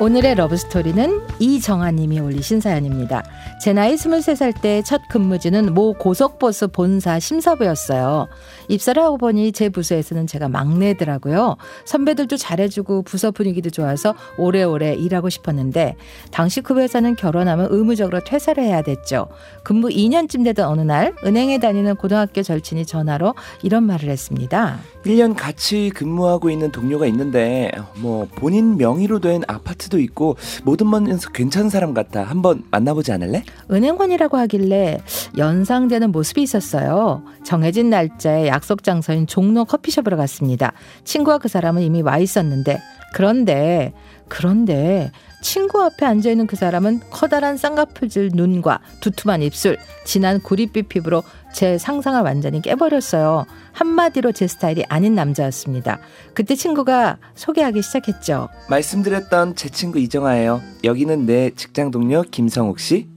오늘의 0.00 0.36
러브스토리는 0.36 1.20
이정아님이 1.40 2.20
올리신 2.20 2.60
사연입니다. 2.60 3.22
제 3.60 3.74
나이 3.74 3.96
23살 3.96 4.58
때 4.62 4.80
첫 4.82 5.02
근무지는 5.10 5.74
모 5.74 5.92
고속버스 5.92 6.68
본사 6.68 7.18
심사부였어요. 7.18 8.28
입사를 8.68 9.02
하고 9.02 9.18
보니 9.18 9.52
제 9.52 9.68
부서에서는 9.68 10.26
제가 10.26 10.48
막내더라고요. 10.48 11.58
선배들도 11.84 12.38
잘해주고 12.38 13.02
부서 13.02 13.30
분위기도 13.30 13.68
좋아서 13.68 14.14
오래오래 14.38 14.94
일하고 14.94 15.28
싶었는데 15.28 15.96
당시 16.30 16.62
그 16.62 16.78
회사는 16.78 17.16
결혼하면 17.16 17.68
의무적으로 17.70 18.24
퇴사를 18.24 18.62
해야 18.64 18.80
됐죠. 18.80 19.28
근무 19.64 19.88
2년쯤 19.88 20.44
되던 20.44 20.66
어느 20.66 20.80
날 20.80 21.14
은행에 21.26 21.58
다니는 21.58 21.96
고등학교 21.96 22.42
절친이 22.42 22.86
전화로 22.86 23.34
이런 23.62 23.82
말을 23.84 24.08
했습니다. 24.08 24.78
1년 25.04 25.34
같이 25.36 25.90
근무하고 25.94 26.48
있는 26.48 26.72
동료가 26.72 27.06
있는데 27.06 27.70
뭐 27.96 28.26
본인 28.34 28.78
명의로 28.78 29.18
된 29.18 29.42
아파트 29.46 29.89
도 29.90 29.98
있고 29.98 30.36
모든 30.64 30.88
면에서 30.88 31.30
괜찮은 31.30 31.68
사람 31.68 31.92
같아. 31.92 32.22
한번 32.22 32.62
만나보지 32.70 33.12
않을래? 33.12 33.42
은행원이라고 33.70 34.36
하길래 34.38 35.00
연상되는 35.36 36.12
모습이 36.12 36.42
있었어요. 36.42 37.22
정해진 37.44 37.90
날짜에 37.90 38.46
약속 38.46 38.82
장소인 38.82 39.26
종로 39.26 39.64
커피숍으로 39.64 40.16
갔습니다. 40.16 40.72
친구와 41.04 41.38
그 41.38 41.48
사람은 41.48 41.82
이미 41.82 42.00
와 42.00 42.18
있었는데 42.18 42.80
그런데 43.12 43.92
그런데 44.30 45.10
친구 45.42 45.82
앞에 45.82 46.06
앉아 46.06 46.30
있는 46.30 46.46
그 46.46 46.54
사람은 46.56 47.00
커다란 47.10 47.56
쌍꺼풀질 47.56 48.30
눈과 48.32 48.80
두툼한 49.00 49.42
입술, 49.42 49.76
진한 50.04 50.40
구릿빛 50.40 50.88
피부로 50.88 51.22
제 51.52 51.76
상상을 51.78 52.20
완전히 52.22 52.62
깨버렸어요. 52.62 53.44
한마디로 53.72 54.32
제 54.32 54.46
스타일이 54.46 54.84
아닌 54.88 55.14
남자였습니다. 55.14 55.98
그때 56.32 56.54
친구가 56.54 57.18
소개하기 57.34 57.82
시작했죠. 57.82 58.48
말씀드렸던 58.68 59.56
제 59.56 59.68
친구 59.68 59.98
이정아예요. 59.98 60.62
여기는 60.84 61.26
내 61.26 61.50
직장 61.50 61.90
동료 61.90 62.22
김성욱 62.22 62.78
씨. 62.78 63.08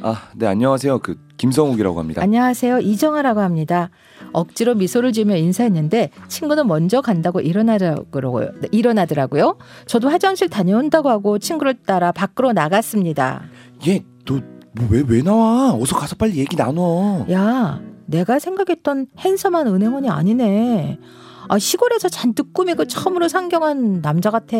아, 0.00 0.30
네 0.34 0.46
안녕하세요. 0.46 1.00
그 1.00 1.18
김성욱이라고 1.36 1.98
합니다. 1.98 2.22
안녕하세요. 2.22 2.78
이정아라고 2.78 3.40
합니다. 3.40 3.90
억지로 4.32 4.74
미소를 4.74 5.12
지으며 5.12 5.36
인사했는데 5.36 6.10
친구는 6.28 6.66
먼저 6.66 7.00
간다고 7.00 7.40
일어나더라고요. 7.40 8.50
일어나더라고요. 8.70 9.56
저도 9.86 10.08
화장실 10.08 10.48
다녀온다고 10.48 11.10
하고 11.10 11.38
친구를 11.38 11.74
따라 11.74 12.12
밖으로 12.12 12.52
나갔습니다. 12.52 13.42
얘, 13.88 14.04
너왜왜 14.74 15.04
왜 15.08 15.22
나와? 15.22 15.72
어서 15.74 15.96
가서 15.96 16.16
빨리 16.16 16.36
얘기 16.38 16.56
나눠. 16.56 17.26
야, 17.30 17.80
내가 18.06 18.38
생각했던 18.38 19.06
핸섬한 19.18 19.66
은행원이 19.66 20.08
아니네. 20.08 20.98
아, 21.48 21.58
시골에서 21.58 22.08
잔뜩 22.08 22.54
꾸미고 22.54 22.86
처음으로 22.86 23.28
상경한 23.28 24.00
남자 24.00 24.30
같아. 24.30 24.56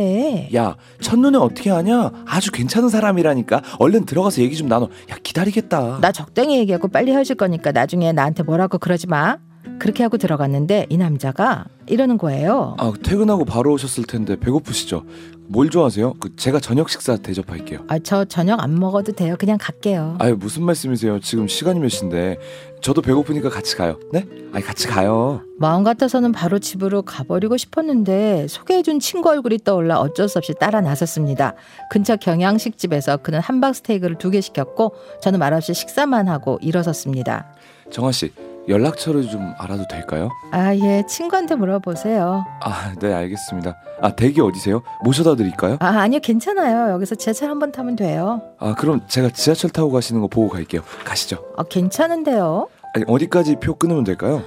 야, 0.54 0.76
첫눈에 1.00 1.38
어떻게 1.38 1.70
하냐? 1.70 2.10
아주 2.26 2.50
괜찮은 2.50 2.88
사람이라니까. 2.88 3.62
얼른 3.78 4.04
들어가서 4.04 4.42
얘기 4.42 4.56
좀 4.56 4.68
나눠. 4.68 4.88
야, 5.10 5.16
기다리겠다. 5.22 5.98
나 6.00 6.12
적당히 6.12 6.58
얘기하고 6.58 6.88
빨리 6.88 7.12
헤어질 7.12 7.36
거니까 7.36 7.72
나중에 7.72 8.12
나한테 8.12 8.42
뭐라고 8.42 8.78
그러지 8.78 9.06
마. 9.06 9.38
그렇게 9.78 10.02
하고 10.02 10.16
들어갔는데 10.16 10.86
이 10.88 10.96
남자가 10.96 11.64
이러는 11.86 12.18
거예요. 12.18 12.76
아, 12.78 12.92
퇴근하고 13.02 13.44
바로 13.44 13.72
오셨을 13.72 14.04
텐데 14.04 14.36
배고프시죠? 14.36 15.04
뭘 15.48 15.68
좋아하세요? 15.70 16.14
그 16.20 16.34
제가 16.36 16.60
저녁 16.60 16.88
식사 16.88 17.16
대접할게요. 17.16 17.80
아, 17.88 17.98
저 17.98 18.24
저녁 18.24 18.62
안 18.62 18.78
먹어도 18.78 19.12
돼요. 19.12 19.34
그냥 19.38 19.58
갈게요. 19.60 20.16
아유, 20.18 20.36
무슨 20.38 20.62
말씀이세요? 20.62 21.20
지금 21.20 21.48
시간이 21.48 21.80
몇 21.80 21.88
시인데. 21.88 22.38
저도 22.80 23.00
배고프니까 23.02 23.48
같이 23.48 23.76
가요. 23.76 23.98
네? 24.12 24.26
아니, 24.52 24.64
같이 24.64 24.86
가요. 24.88 25.42
마음 25.58 25.84
같아서는 25.84 26.32
바로 26.32 26.58
집으로 26.58 27.02
가버리고 27.02 27.56
싶었는데 27.56 28.46
소개해준 28.48 28.98
친구 28.98 29.28
얼굴이 29.30 29.58
떠올라 29.64 30.00
어쩔 30.00 30.28
수 30.28 30.38
없이 30.38 30.52
따라 30.58 30.80
나섰습니다. 30.80 31.54
근처 31.90 32.16
경양식집에서 32.16 33.18
그는 33.18 33.38
함박 33.40 33.74
스테이크를 33.76 34.16
두 34.18 34.30
개 34.30 34.40
시켰고 34.40 34.94
저는 35.20 35.38
말없이 35.38 35.74
식사만 35.74 36.26
하고 36.28 36.58
일어섰습니다. 36.62 37.46
정아 37.90 38.10
씨, 38.12 38.32
연락처를 38.68 39.28
좀 39.28 39.52
알아도 39.58 39.86
될까요? 39.88 40.30
아, 40.52 40.74
예. 40.76 41.04
친구한테 41.08 41.54
물어보세요. 41.56 42.44
아, 42.60 42.92
네, 43.00 43.12
알겠습니다. 43.12 43.76
아, 44.00 44.14
댁이 44.14 44.40
어디세요? 44.40 44.82
모셔다 45.02 45.34
드릴까요? 45.34 45.76
아, 45.80 45.86
아니요. 45.88 46.20
괜찮아요. 46.20 46.92
여기서 46.92 47.16
지하철 47.16 47.50
한 47.50 47.58
번 47.58 47.72
타면 47.72 47.96
돼요. 47.96 48.40
아, 48.60 48.74
그럼 48.74 49.00
제가 49.08 49.30
지하철 49.30 49.70
타고 49.70 49.90
가시는 49.90 50.20
거 50.20 50.28
보고 50.28 50.48
갈게요. 50.48 50.82
가시죠. 51.04 51.44
아, 51.56 51.62
괜찮은데요. 51.64 52.68
아니, 52.94 53.04
어디까지 53.08 53.56
표 53.56 53.74
끊으면 53.74 54.04
될까요? 54.04 54.42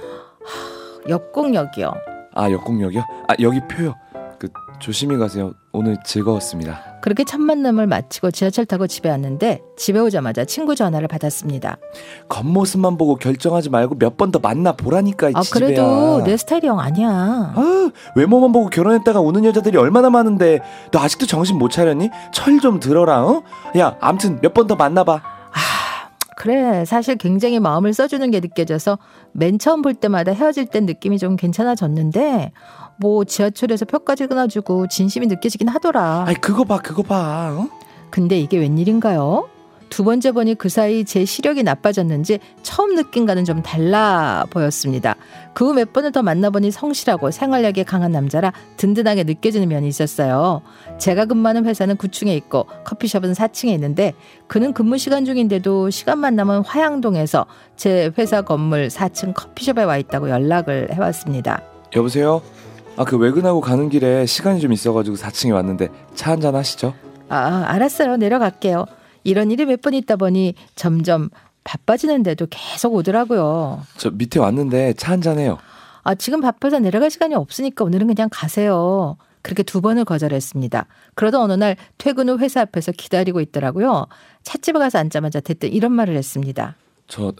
역곡역이요. 1.08 1.92
아, 2.34 2.50
역곡역이요? 2.50 3.00
아, 3.28 3.34
여기 3.40 3.60
표요. 3.68 3.94
그 4.38 4.48
조심히 4.78 5.16
가세요. 5.16 5.52
오늘 5.72 5.96
즐거웠습니다. 6.04 6.95
그렇게 7.06 7.22
첫 7.22 7.40
만남을 7.40 7.86
마치고 7.86 8.32
지하철 8.32 8.66
타고 8.66 8.88
집에 8.88 9.08
왔는데 9.08 9.60
집에 9.76 10.00
오자마자 10.00 10.44
친구 10.44 10.74
전화를 10.74 11.06
받았습니다. 11.06 11.76
겉모습만 12.28 12.98
보고 12.98 13.14
결정하지 13.14 13.70
말고 13.70 13.94
몇 14.00 14.16
번 14.16 14.32
더 14.32 14.40
만나 14.40 14.72
보라니까. 14.72 15.28
아 15.32 15.42
그래도 15.52 16.24
내 16.24 16.36
스타일이 16.36 16.66
영 16.66 16.80
아니야. 16.80 17.08
아 17.54 17.90
외모만 18.16 18.50
보고 18.50 18.68
결혼했다가 18.70 19.20
우는 19.20 19.44
여자들이 19.44 19.76
얼마나 19.78 20.10
많은데 20.10 20.58
너 20.90 20.98
아직도 20.98 21.26
정신 21.26 21.58
못 21.58 21.70
차렸니? 21.70 22.10
철 22.32 22.58
좀 22.58 22.80
들어라. 22.80 23.24
어? 23.24 23.42
야 23.78 23.96
암튼 24.00 24.40
몇 24.42 24.52
번 24.52 24.66
더 24.66 24.74
만나봐. 24.74 25.35
아 26.36 26.42
그래 26.42 26.84
사실 26.84 27.16
굉장히 27.16 27.58
마음을 27.58 27.92
써주는 27.94 28.30
게 28.30 28.40
느껴져서 28.40 28.98
맨 29.32 29.58
처음 29.58 29.82
볼 29.82 29.94
때마다 29.94 30.32
헤어질 30.32 30.66
땐 30.66 30.84
느낌이 30.86 31.18
좀 31.18 31.36
괜찮아졌는데 31.36 32.52
뭐 32.98 33.24
지하철에서 33.24 33.86
표까지 33.86 34.26
끊어주고 34.26 34.88
진심이 34.88 35.26
느껴지긴 35.26 35.68
하더라. 35.68 36.24
아이 36.26 36.34
그거 36.34 36.64
봐 36.64 36.78
그거 36.78 37.02
봐. 37.02 37.56
어? 37.58 37.68
근데 38.10 38.38
이게 38.38 38.58
웬일인가요? 38.58 39.48
두 39.96 40.04
번째 40.04 40.32
보니 40.32 40.56
그 40.56 40.68
사이 40.68 41.06
제 41.06 41.24
시력이 41.24 41.62
나빠졌는지 41.62 42.38
처음 42.62 42.94
느낀과는 42.96 43.46
좀 43.46 43.62
달라 43.62 44.44
보였습니다. 44.50 45.16
그 45.54 45.64
후 45.64 45.72
몇 45.72 45.94
번을 45.94 46.12
더 46.12 46.20
만나보니 46.22 46.70
성실하고 46.70 47.30
생활력이 47.30 47.84
강한 47.84 48.12
남자라 48.12 48.52
든든하게 48.76 49.24
느껴지는 49.24 49.68
면이 49.70 49.88
있었어요. 49.88 50.60
제가 50.98 51.24
근무하는 51.24 51.64
회사는 51.64 51.96
9층에 51.96 52.36
있고 52.36 52.66
커피숍은 52.84 53.32
4층에 53.32 53.68
있는데 53.70 54.12
그는 54.48 54.74
근무 54.74 54.98
시간 54.98 55.24
중인데도 55.24 55.88
시간만 55.88 56.36
나면 56.36 56.62
화양동에서 56.66 57.46
제 57.76 58.12
회사 58.18 58.42
건물 58.42 58.88
4층 58.88 59.32
커피숍에 59.32 59.82
와 59.82 59.96
있다고 59.96 60.28
연락을 60.28 60.92
해왔습니다. 60.92 61.62
여보세요? 61.96 62.42
아 62.98 63.04
그 63.06 63.16
외근하고 63.16 63.62
가는 63.62 63.88
길에 63.88 64.26
시간이 64.26 64.60
좀 64.60 64.74
있어가지고 64.74 65.16
4층에 65.16 65.54
왔는데 65.54 65.88
차 66.14 66.32
한잔 66.32 66.54
하시죠. 66.54 66.92
아 67.30 67.64
알았어요 67.66 68.18
내려갈게요. 68.18 68.84
이런 69.26 69.50
일이 69.50 69.64
몇 69.66 69.80
번 69.82 69.92
있다 69.94 70.16
보니 70.16 70.54
점점 70.76 71.28
바빠지는데도 71.64 72.46
계속 72.48 72.94
오더라고요. 72.94 73.82
저 73.96 74.10
밑에 74.10 74.38
왔는데 74.38 74.94
차 74.94 75.12
한잔 75.12 75.38
해요. 75.38 75.58
아, 76.04 76.14
지금 76.14 76.40
바빠서 76.40 76.78
내려갈 76.78 77.10
시간이 77.10 77.34
없으니까 77.34 77.84
오늘은 77.84 78.06
그냥 78.06 78.28
가세요. 78.30 79.16
그렇게 79.42 79.62
두 79.64 79.80
번을 79.80 80.04
거절했습니다. 80.04 80.86
그러다 81.14 81.40
어느 81.40 81.52
날 81.54 81.76
퇴근 81.98 82.28
후 82.28 82.38
회사 82.38 82.60
앞에서 82.62 82.92
기다리고 82.92 83.40
있더라고요. 83.40 84.06
찻집에 84.44 84.78
가서 84.78 84.98
앉자마자 84.98 85.40
대뜸 85.40 85.72
이런 85.72 85.92
말을 85.92 86.16
했습니다. 86.16 86.76
저 87.08 87.32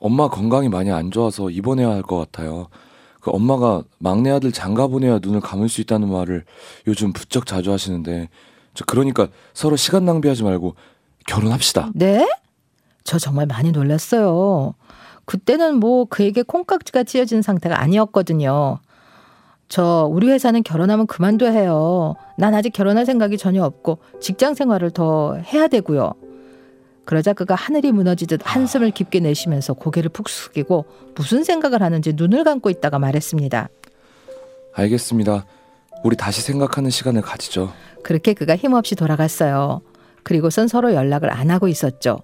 엄마 0.00 0.28
건강이 0.28 0.68
많이 0.70 0.90
안 0.90 1.10
좋아서 1.10 1.50
입원해야 1.50 1.90
할 1.90 2.02
것 2.02 2.16
같아요. 2.18 2.68
그 3.20 3.30
엄마가 3.30 3.82
막내 3.98 4.30
아들 4.30 4.52
장가 4.52 4.86
보내야 4.86 5.18
눈을 5.22 5.40
감을 5.40 5.68
수 5.68 5.80
있다는 5.82 6.08
말을 6.10 6.44
요즘 6.86 7.12
부쩍 7.12 7.44
자주 7.46 7.72
하시는데 7.72 8.28
저 8.74 8.84
그러니까 8.86 9.28
서로 9.54 9.76
시간 9.76 10.04
낭비하지 10.04 10.44
말고 10.44 10.74
결혼합시다. 11.26 11.90
네? 11.94 12.28
저 13.04 13.18
정말 13.18 13.46
많이 13.46 13.72
놀랐어요. 13.72 14.74
그때는 15.24 15.76
뭐 15.76 16.04
그에게 16.06 16.42
콩깍지가 16.42 17.04
찢어진 17.04 17.42
상태가 17.42 17.80
아니었거든요. 17.80 18.78
저 19.68 20.08
우리 20.10 20.30
회사는 20.30 20.62
결혼하면 20.62 21.06
그만둬야 21.06 21.50
해요. 21.50 22.14
난 22.38 22.54
아직 22.54 22.70
결혼할 22.70 23.04
생각이 23.04 23.36
전혀 23.36 23.64
없고 23.64 23.98
직장 24.20 24.54
생활을 24.54 24.90
더 24.90 25.34
해야 25.34 25.66
되고요. 25.66 26.12
그러자 27.04 27.32
그가 27.32 27.54
하늘이 27.54 27.92
무너지듯 27.92 28.40
한숨을 28.44 28.90
깊게 28.90 29.20
내쉬면서 29.20 29.74
고개를 29.74 30.10
푹 30.10 30.28
숙이고 30.28 30.86
무슨 31.14 31.44
생각을 31.44 31.82
하는지 31.82 32.12
눈을 32.14 32.44
감고 32.44 32.70
있다가 32.70 32.98
말했습니다. 32.98 33.68
알겠습니다. 34.74 35.46
우리 36.04 36.16
다시 36.16 36.42
생각하는 36.42 36.90
시간을 36.90 37.22
가지죠. 37.22 37.72
그렇게 38.02 38.34
그가 38.34 38.56
힘없이 38.56 38.94
돌아갔어요. 38.94 39.80
그리고선 40.30 40.66
서로 40.66 40.92
연락을 40.92 41.32
안 41.32 41.52
하고 41.52 41.68
있었죠. 41.68 42.18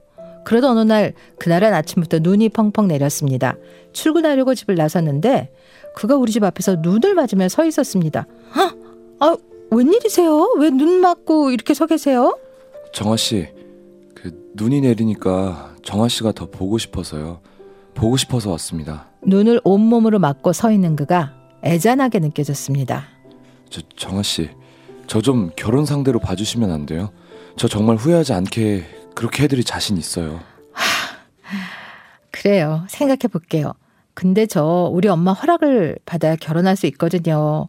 그러던 0.44 0.76
어느 0.76 0.88
날 0.92 1.12
그날은 1.38 1.72
아침부터 1.72 2.18
눈이 2.20 2.48
펑펑 2.48 2.88
내렸습니다. 2.88 3.54
출근하려고 3.92 4.56
집을 4.56 4.74
나섰는데 4.74 5.52
그가 5.94 6.16
우리 6.16 6.32
집 6.32 6.42
앞에서 6.42 6.78
눈을 6.82 7.14
맞으며 7.14 7.48
서 7.48 7.64
있었습니다. 7.64 8.26
아, 8.54 8.74
아 9.20 9.36
웬일이세요? 9.70 10.54
왜 10.58 10.70
눈 10.70 11.00
맞고 11.00 11.52
이렇게 11.52 11.74
서 11.74 11.86
계세요? 11.86 12.36
정아 12.92 13.16
씨, 13.16 13.46
그 14.16 14.50
눈이 14.56 14.80
내리니까 14.80 15.76
정아 15.84 16.08
씨가 16.08 16.32
더 16.32 16.46
보고 16.50 16.78
싶어서요. 16.78 17.38
보고 17.94 18.16
싶어서 18.16 18.50
왔습니다. 18.50 19.10
눈을 19.24 19.60
온몸으로 19.62 20.18
맞고 20.18 20.52
서 20.52 20.72
있는 20.72 20.96
그가 20.96 21.34
애잔하게 21.62 22.18
느껴졌습니다. 22.18 23.04
저 23.70 23.80
정아 23.96 24.22
씨, 24.24 24.50
저 25.06 25.20
좀 25.20 25.50
결혼 25.54 25.84
상대로 25.86 26.18
봐주시면 26.18 26.72
안 26.72 26.84
돼요? 26.84 27.10
저 27.56 27.68
정말 27.68 27.96
후회하지 27.96 28.32
않게 28.32 28.84
그렇게 29.14 29.44
해드릴 29.44 29.64
자신 29.64 29.96
있어요. 29.96 30.40
그래요. 32.30 32.84
생각해 32.88 33.28
볼게요. 33.30 33.74
근데 34.14 34.46
저 34.46 34.90
우리 34.92 35.08
엄마 35.08 35.32
허락을 35.32 35.98
받아야 36.04 36.36
결혼할 36.36 36.76
수 36.76 36.86
있거든요. 36.86 37.68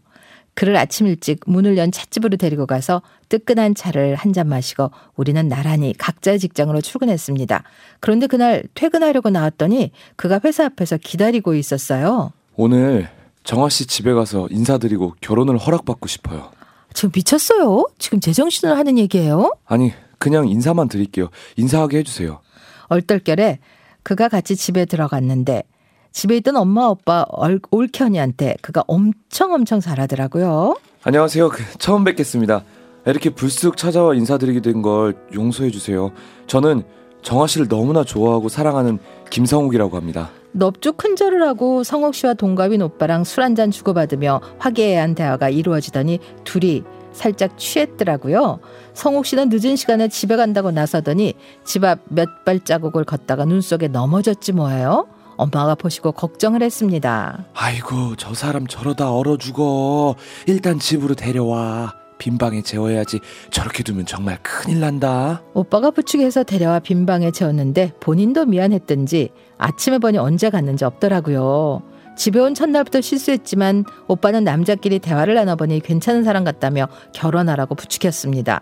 그를 0.56 0.78
아침 0.78 1.08
일찍 1.08 1.40
문을 1.48 1.78
연 1.78 1.92
찻집으로 1.92 2.38
데리고 2.38 2.66
가서 2.68 3.02
뜨끈한 3.30 3.74
차를 3.76 4.16
한 4.16 4.34
잔 4.34 4.48
마시고 4.48 4.92
우리는 5.16 5.48
나란히 5.48 5.94
각자의 5.98 6.40
직장으로 6.40 6.82
출근했습니다. 6.82 7.64
그런데 8.00 8.28
그날 8.28 8.64
퇴근하려고 8.76 9.30
나왔더니 9.30 9.92
그가 10.16 10.40
회사 10.46 10.66
앞에서 10.66 10.98
기다리고 10.98 11.56
있었어요. 11.56 12.32
오늘 12.56 13.10
정화 13.44 13.70
씨 13.70 13.86
집에 13.88 14.14
가서 14.14 14.48
인사드리고 14.50 15.16
결혼을 15.22 15.58
허락받고 15.58 16.08
싶어요. 16.08 16.52
지금 16.94 17.12
미쳤어요? 17.16 17.88
지금 17.98 18.20
제정신을 18.20 18.78
하는 18.78 18.98
얘기예요? 18.98 19.52
아니, 19.66 19.92
그냥 20.20 20.48
인사만 20.48 20.88
드릴게요. 20.90 21.30
인사하게 21.58 22.00
해주세요. 22.00 22.40
얼떨결에 22.88 23.60
그가 24.04 24.28
같이 24.30 24.56
집에 24.56 24.86
들어갔는데 24.86 25.64
집에 26.12 26.38
있던 26.38 26.56
엄마 26.58 26.86
아빠 26.88 27.26
올켠이한테 27.72 28.56
그가 28.62 28.84
엄청 28.88 29.54
엄청 29.54 29.80
잘하더라고요. 29.80 30.78
안녕하세요. 31.04 31.50
그, 31.50 31.64
처음 31.80 32.04
뵙겠습니다. 32.04 32.64
이렇게 33.06 33.30
불쑥 33.32 33.76
찾아와 33.78 34.14
인사드리게 34.14 34.62
된 34.62 34.82
걸 34.82 35.16
용서해 35.34 35.72
주세요. 35.72 36.12
저는 36.48 36.84
정화 37.24 37.48
씨를 37.48 37.68
너무나 37.68 38.04
좋아하고 38.04 38.48
사랑하는 38.50 39.00
김성욱이라고 39.30 39.98
합니다. 39.98 40.30
넙죽 40.54 40.98
큰절을 40.98 41.42
하고 41.44 41.84
성욱 41.84 42.16
씨와 42.16 42.34
동갑인 42.36 42.82
오빠랑 42.82 43.24
술 43.24 43.44
한 43.44 43.56
잔 43.56 43.72
주고받으며 43.72 44.42
화기애애한 44.60 45.16
대화가 45.16 45.50
이루어지더니 45.50 46.20
둘이 46.44 46.84
살짝 47.12 47.58
취했더라고요. 47.58 48.60
성욱 48.94 49.26
씨는 49.26 49.50
늦은 49.50 49.76
시간에 49.76 50.08
집에 50.08 50.36
간다고 50.36 50.72
나서더니 50.72 51.34
집 51.64 51.84
앞 51.84 52.00
몇 52.10 52.46
발자국을 52.46 53.04
걷다가 53.04 53.46
눈 53.46 53.62
속에 53.62 53.88
넘어졌지 53.88 54.54
뭐예요. 54.54 55.08
엄마가 55.38 55.74
보시고 55.76 56.12
걱정을 56.12 56.62
했습니다. 56.62 57.46
아이고 57.56 58.16
저 58.18 58.34
사람 58.36 58.68
저러다 58.68 59.12
얼어 59.12 59.38
죽어. 59.38 60.16
일단 60.48 60.78
집으로 60.80 61.16
데려와. 61.16 61.94
빈방에 62.24 62.62
재워야지. 62.62 63.20
저렇게 63.52 63.84
두면 63.84 64.06
정말 64.06 64.38
큰일 64.42 64.80
난다. 64.80 65.44
오빠가 65.54 65.92
부축해서 65.92 66.44
데려와 66.44 66.80
빈방에 66.80 67.32
재웠는데 67.32 67.92
본인도 68.00 68.46
미안했던지 68.46 69.32
아침에 69.58 69.98
보니 69.98 70.18
언제 70.18 70.50
갔는지 70.50 70.86
없더라고요. 70.86 71.84
집에 72.16 72.40
온 72.40 72.54
첫날부터 72.54 73.02
실수했지만 73.02 73.84
오빠는 74.08 74.46
남자끼리 74.46 75.00
대화를 75.00 75.34
나눠보니 75.34 75.82
괜찮은 75.82 76.24
사람 76.24 76.46
같다며 76.46 76.88
결혼하라고 77.14 77.76
부축했습니다. 77.76 78.62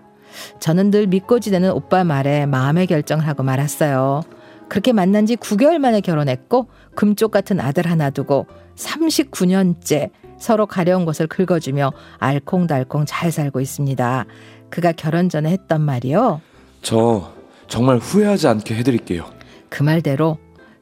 저는 0.60 0.90
늘 0.90 1.06
믿고 1.06 1.40
지내는 1.40 1.72
오빠 1.72 2.04
말에 2.04 2.48
마음의 2.48 2.88
결정을 2.88 3.28
하고 3.28 3.44
말았어요. 3.44 4.24
그렇게 4.70 4.92
만난 4.92 5.28
지 5.28 5.36
9개월 5.36 5.78
만에 5.78 6.02
결혼했고 6.02 6.68
금쪽 6.96 7.30
같은 7.30 7.60
아들 7.60 7.86
하나 7.88 8.10
두고 8.10 8.48
39년째 8.76 10.10
서로 10.42 10.66
가려운 10.66 11.06
것을 11.06 11.28
긁어주며 11.28 11.94
알콩달콩 12.18 13.06
잘 13.06 13.32
살고 13.32 13.62
있습니다. 13.62 14.26
그가 14.72 14.92
결혼 14.92 15.30
전에 15.30 15.52
했던 15.52 15.82
말이요. 15.82 16.42
저 16.82 17.32
정말 17.68 17.98
후회하지 18.00 18.48
않게 18.48 18.76
해드릴게요. 18.76 19.26
그 19.70 19.84
말대로 19.84 20.40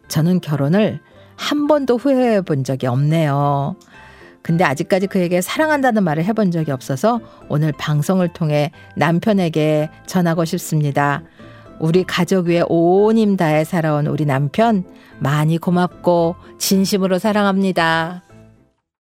저는 0.07 0.39
결혼을 0.39 1.01
한 1.35 1.67
번도 1.67 1.97
후회해 1.97 2.41
본 2.41 2.63
적이 2.63 2.87
없네요. 2.87 3.75
근데 4.41 4.63
아직까지 4.63 5.07
그에게 5.07 5.41
사랑한다는 5.41 6.03
말을 6.03 6.23
해본 6.23 6.51
적이 6.51 6.71
없어서 6.71 7.19
오늘 7.49 7.73
방송을 7.73 8.29
통해 8.29 8.71
남편에게 8.95 9.89
전하고 10.07 10.45
싶습니다. 10.45 11.21
우리 11.79 12.05
가족 12.05 12.47
위에 12.47 12.63
온힘 12.67 13.35
다해 13.35 13.65
살아온 13.65 14.07
우리 14.07 14.25
남편 14.25 14.85
많이 15.19 15.57
고맙고 15.57 16.35
진심으로 16.57 17.19
사랑합니다. 17.19 18.23